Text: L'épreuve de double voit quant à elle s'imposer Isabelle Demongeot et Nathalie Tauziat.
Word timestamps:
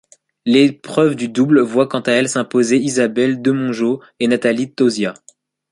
L'épreuve 0.47 1.13
de 1.15 1.27
double 1.27 1.59
voit 1.59 1.87
quant 1.87 1.99
à 1.99 2.11
elle 2.13 2.27
s'imposer 2.27 2.77
Isabelle 2.77 3.39
Demongeot 3.39 4.01
et 4.19 4.27
Nathalie 4.27 4.73
Tauziat. 4.73 5.13